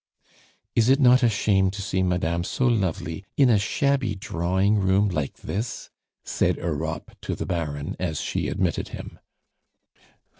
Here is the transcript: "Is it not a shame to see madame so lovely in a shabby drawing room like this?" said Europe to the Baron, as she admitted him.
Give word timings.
"Is 0.75 0.89
it 0.89 0.99
not 0.99 1.21
a 1.21 1.29
shame 1.29 1.69
to 1.69 1.79
see 1.79 2.01
madame 2.01 2.43
so 2.43 2.65
lovely 2.65 3.23
in 3.37 3.51
a 3.51 3.59
shabby 3.59 4.15
drawing 4.15 4.79
room 4.79 5.09
like 5.09 5.35
this?" 5.37 5.91
said 6.23 6.57
Europe 6.57 7.15
to 7.21 7.35
the 7.35 7.45
Baron, 7.45 7.95
as 7.99 8.19
she 8.19 8.47
admitted 8.47 8.87
him. 8.87 9.19